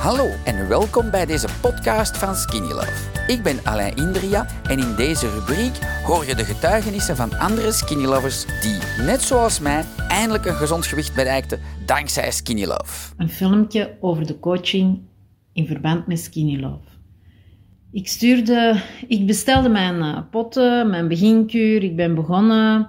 [0.00, 3.26] Hallo en welkom bij deze podcast van Skinny Love.
[3.26, 8.04] Ik ben Alain Indria en in deze rubriek hoor je de getuigenissen van andere Skinny
[8.04, 13.14] Lovers die, net zoals mij, eindelijk een gezond gewicht bereikten dankzij Skinny Love.
[13.16, 14.98] Een filmpje over de coaching
[15.52, 16.88] in verband met Skinny Love.
[17.92, 22.88] Ik stuurde, ik bestelde mijn uh, potten, mijn beginkuur, ik ben begonnen.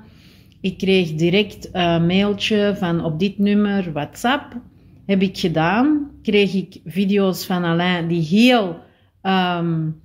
[0.62, 4.56] Ik kreeg direct een mailtje van op dit nummer WhatsApp.
[5.06, 6.11] Heb ik gedaan.
[6.22, 8.80] Kreeg ik video's van Alain die heel
[9.24, 10.02] um,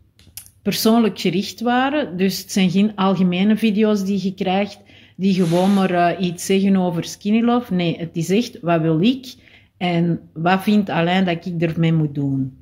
[0.62, 2.16] persoonlijk gericht waren.
[2.16, 4.80] Dus het zijn geen algemene video's die je krijgt,
[5.16, 7.74] die gewoon maar uh, iets zeggen over skinny love.
[7.74, 9.34] Nee, het is echt, wat wil ik?
[9.76, 12.56] En wat vindt Alain dat ik ermee moet doen?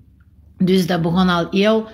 [0.58, 1.86] Dus dat begon al heel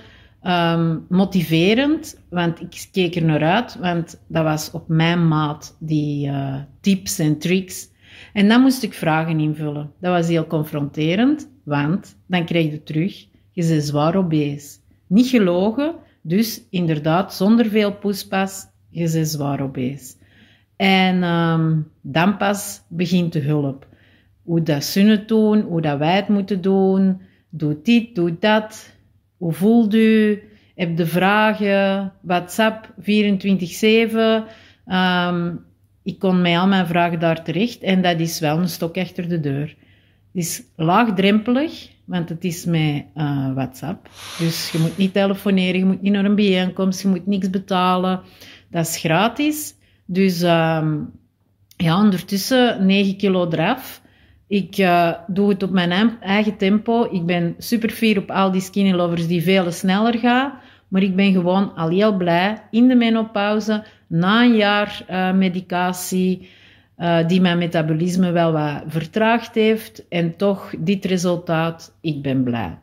[0.43, 6.27] um, motiverend, want ik keek er naar uit, want dat was op mijn maat, die
[6.27, 7.89] uh, tips en tricks.
[8.33, 9.91] En dan moest ik vragen invullen.
[9.99, 14.79] Dat was heel confronterend, want dan kreeg je terug, je bent zwaar obese.
[15.07, 20.15] Niet gelogen, dus inderdaad zonder veel poespas, je bent zwaar obese.
[20.75, 23.87] En um, dan pas begint de hulp.
[24.43, 28.95] Hoe dat ze het doen, hoe dat wij het moeten doen, doe dit, doe dat.
[29.37, 30.41] Hoe voelt u?
[30.75, 32.13] Heb de vragen?
[32.21, 33.03] WhatsApp 24-7.
[34.85, 35.65] Um,
[36.03, 39.29] ik kon mij al mijn vragen daar terecht en dat is wel een stok achter
[39.29, 39.75] de deur.
[40.33, 44.09] Het is laagdrempelig, want het is met uh, WhatsApp.
[44.37, 48.21] Dus je moet niet telefoneren, je moet niet naar een bijeenkomst, je moet niks betalen.
[48.69, 49.75] Dat is gratis.
[50.05, 51.11] Dus um,
[51.77, 54.01] ja, ondertussen 9 kilo eraf.
[54.47, 57.07] Ik uh, doe het op mijn eigen tempo.
[57.11, 60.53] Ik ben super fier op al die skinny lovers die veel sneller gaan.
[60.87, 66.49] Maar ik ben gewoon al heel blij in de menopauze, na een jaar uh, medicatie,
[66.97, 70.07] uh, die mijn metabolisme wel wat vertraagd heeft.
[70.07, 72.77] En toch dit resultaat, ik ben blij.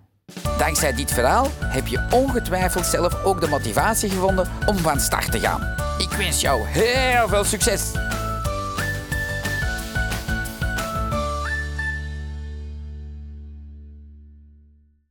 [0.59, 5.39] Dankzij dit verhaal heb je ongetwijfeld zelf ook de motivatie gevonden om van start te
[5.39, 5.61] gaan.
[5.98, 7.92] Ik wens jou heel veel succes!